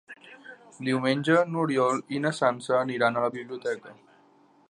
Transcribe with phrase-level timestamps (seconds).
[0.87, 3.97] Diumenge n'Oriol i na Sança aniran a la biblioteca.